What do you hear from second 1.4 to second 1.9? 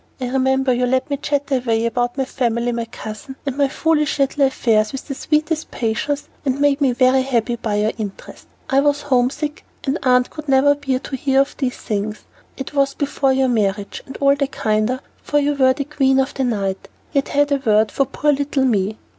away